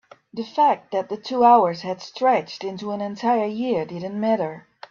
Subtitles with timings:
[0.33, 4.65] the fact that the two hours had stretched into an entire year didn't matter.